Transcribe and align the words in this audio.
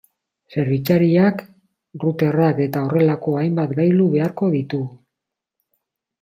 Zerbitzariak, 0.53 1.43
routerrak 2.05 2.63
eta 2.67 2.81
horrelako 2.87 3.35
hainbat 3.43 3.77
gailu 3.83 4.09
beharko 4.17 4.51
ditugu. 4.57 4.89